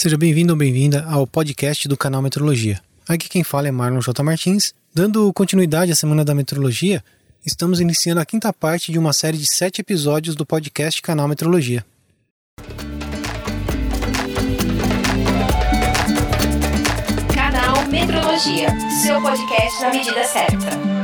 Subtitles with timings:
[0.00, 2.80] Seja bem-vindo ou bem-vinda ao podcast do canal Metrologia.
[3.06, 4.22] Aqui quem fala é Marlon J.
[4.22, 4.72] Martins.
[4.94, 7.04] Dando continuidade à Semana da Metrologia,
[7.44, 11.84] estamos iniciando a quinta parte de uma série de sete episódios do podcast Canal Metrologia.
[17.34, 18.70] Canal Metrologia,
[19.02, 20.99] seu podcast na medida certa.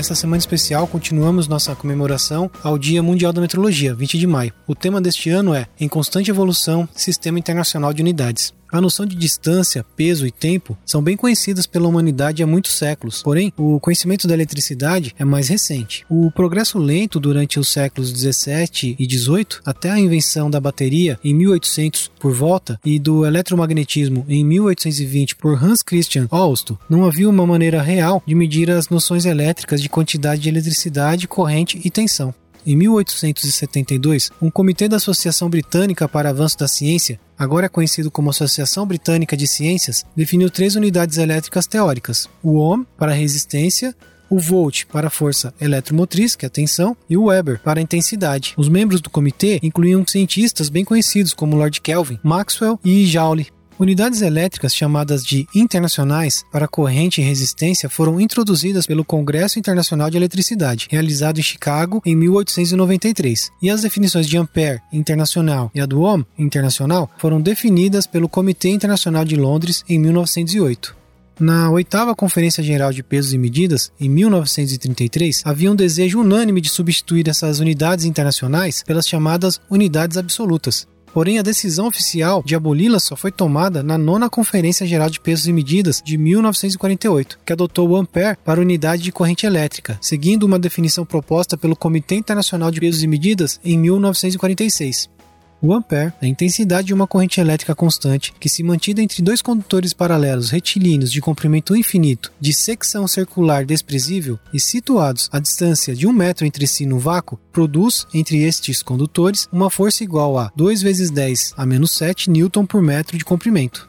[0.00, 4.50] Nessa semana especial, continuamos nossa comemoração ao Dia Mundial da Metrologia, 20 de maio.
[4.66, 8.54] O tema deste ano é Em Constante Evolução Sistema Internacional de Unidades.
[8.72, 13.22] A noção de distância, peso e tempo são bem conhecidas pela humanidade há muitos séculos,
[13.22, 16.04] porém, o conhecimento da eletricidade é mais recente.
[16.08, 21.34] O progresso lento durante os séculos 17 e 18, até a invenção da bateria em
[21.34, 27.46] 1800 por volta e do eletromagnetismo em 1820 por Hans Christian Olsto, não havia uma
[27.46, 32.32] maneira real de medir as noções elétricas de quantidade de eletricidade, corrente e tensão.
[32.66, 38.86] Em 1872, um comitê da Associação Britânica para Avanço da Ciência, agora conhecido como Associação
[38.86, 43.94] Britânica de Ciências, definiu três unidades elétricas teóricas: o ohm para resistência,
[44.28, 47.82] o volt para a força eletromotriz, que é a tensão, e o Weber para a
[47.82, 48.54] intensidade.
[48.56, 53.48] Os membros do comitê incluíam cientistas bem conhecidos como Lord Kelvin, Maxwell e Joule.
[53.80, 60.18] Unidades elétricas chamadas de internacionais para corrente e resistência foram introduzidas pelo Congresso Internacional de
[60.18, 66.02] Eletricidade, realizado em Chicago em 1893, e as definições de ampere internacional e a do
[66.02, 71.00] ohm internacional foram definidas pelo Comitê Internacional de Londres em 1908.
[71.40, 76.68] Na oitava Conferência Geral de Pesos e Medidas, em 1933, havia um desejo unânime de
[76.68, 83.16] substituir essas unidades internacionais pelas chamadas unidades absolutas, Porém, a decisão oficial de aboli-la só
[83.16, 87.96] foi tomada na nona Conferência Geral de Pesos e Medidas de 1948, que adotou o
[87.96, 93.02] ampere para unidade de corrente elétrica, seguindo uma definição proposta pelo Comitê Internacional de Pesos
[93.02, 95.19] e Medidas em 1946.
[95.62, 99.42] O ampere é a intensidade de uma corrente elétrica constante que, se mantida entre dois
[99.42, 106.06] condutores paralelos retilíneos de comprimento infinito, de secção circular desprezível e situados a distância de
[106.06, 110.80] um metro entre si no vácuo, produz, entre estes condutores, uma força igual a 2
[110.80, 113.86] vezes 10 a menos 7 newton por metro de comprimento.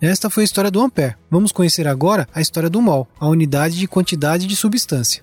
[0.00, 1.14] Esta foi a história do ampere.
[1.30, 5.22] Vamos conhecer agora a história do mol, a unidade de quantidade de substância.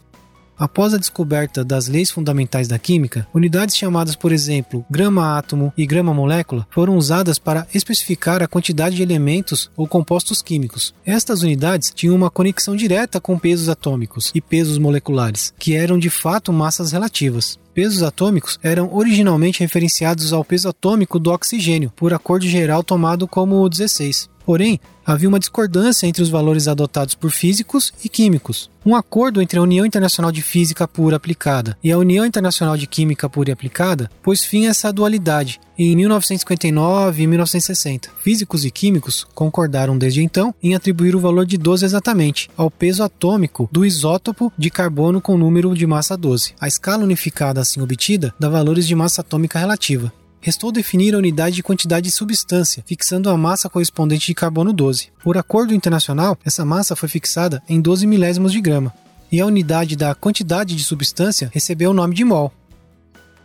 [0.58, 6.68] Após a descoberta das leis fundamentais da química, unidades chamadas, por exemplo, grama-átomo e grama-molécula
[6.70, 10.94] foram usadas para especificar a quantidade de elementos ou compostos químicos.
[11.06, 16.10] Estas unidades tinham uma conexão direta com pesos atômicos e pesos moleculares, que eram de
[16.10, 22.46] fato massas relativas pesos atômicos eram originalmente referenciados ao peso atômico do oxigênio, por acordo
[22.46, 24.30] geral tomado como 16.
[24.46, 28.70] Porém, havia uma discordância entre os valores adotados por físicos e químicos.
[28.86, 32.86] Um acordo entre a União Internacional de Física Pura Aplicada e a União Internacional de
[32.86, 38.10] Química Pura e Aplicada pôs fim a essa dualidade em 1959 e 1960.
[38.22, 43.04] Físicos e químicos concordaram desde então em atribuir o valor de 12 exatamente ao peso
[43.04, 46.54] atômico do isótopo de carbono com número de massa 12.
[46.60, 50.12] A escala unificada assim obtida dá valores de massa atômica relativa
[50.44, 55.08] restou definir a unidade de quantidade de substância, fixando a massa correspondente de carbono 12.
[55.24, 58.94] Por acordo internacional, essa massa foi fixada em 12 milésimos de grama,
[59.32, 62.52] e a unidade da quantidade de substância recebeu o nome de mol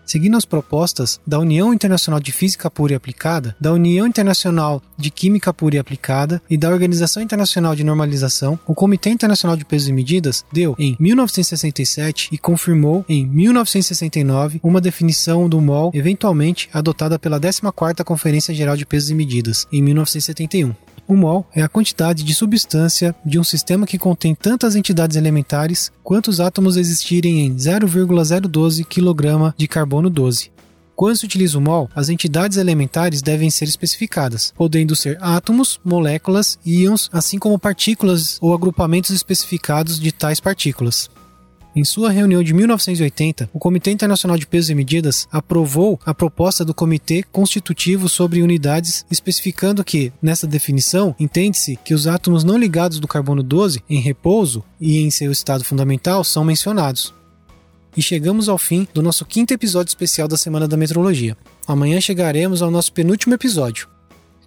[0.09, 5.11] seguindo as propostas da União Internacional de Física Pura e Aplicada, da União Internacional de
[5.11, 9.89] Química Pura e Aplicada e da Organização Internacional de Normalização, o Comitê Internacional de Pesos
[9.89, 17.19] e Medidas deu em 1967 e confirmou em 1969 uma definição do MOL eventualmente adotada
[17.19, 20.88] pela 14ª Conferência Geral de Pesos e Medidas em 1971.
[21.09, 25.91] O mol é a quantidade de substância de um sistema que contém tantas entidades elementares
[26.05, 30.51] quanto os átomos existirem em 0,012 kg de carbono 12.
[30.95, 36.59] Quando se utiliza o mol, as entidades elementares devem ser especificadas, podendo ser átomos, moléculas,
[36.67, 41.09] íons, assim como partículas ou agrupamentos especificados de tais partículas.
[41.77, 46.65] Em sua reunião de 1980, o Comitê Internacional de Pesos e Medidas aprovou a proposta
[46.65, 52.99] do Comitê Constitutivo sobre Unidades, especificando que, nessa definição, entende-se que os átomos não ligados
[52.99, 57.15] do carbono 12 em repouso e em seu estado fundamental são mencionados.
[57.97, 61.37] E chegamos ao fim do nosso quinto episódio especial da Semana da Metrologia.
[61.67, 63.89] Amanhã chegaremos ao nosso penúltimo episódio.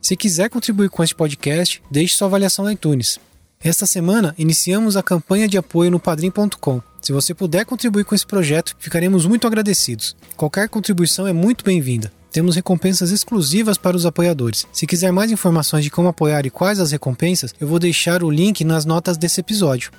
[0.01, 3.19] Se quiser contribuir com este podcast, deixe sua avaliação na iTunes.
[3.63, 6.81] Esta semana iniciamos a campanha de apoio no padrim.com.
[6.99, 10.15] Se você puder contribuir com esse projeto, ficaremos muito agradecidos.
[10.35, 12.11] Qualquer contribuição é muito bem-vinda.
[12.31, 14.65] Temos recompensas exclusivas para os apoiadores.
[14.73, 18.31] Se quiser mais informações de como apoiar e quais as recompensas, eu vou deixar o
[18.31, 19.91] link nas notas desse episódio.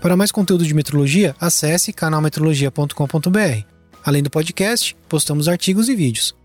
[0.00, 3.64] Para mais conteúdo de metrologia, acesse canalmetrologia.com.br.
[4.02, 6.39] Além do podcast, postamos artigos e vídeos.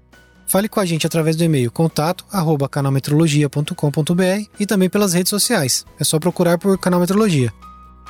[0.56, 5.86] Fale com a gente através do e-mail contato@canalmetrologia.com.br e também pelas redes sociais.
[6.00, 7.52] É só procurar por Canal Metrologia.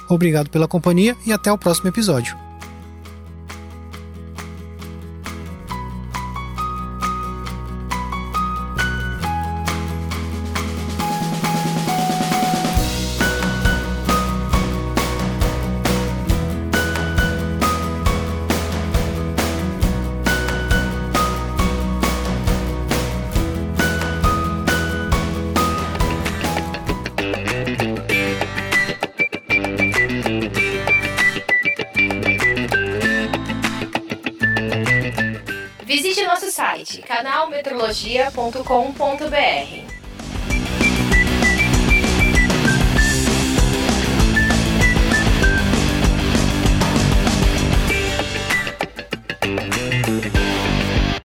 [0.07, 2.37] Obrigado pela companhia e até o próximo episódio.
[37.05, 39.84] canalmetrologia.com.br.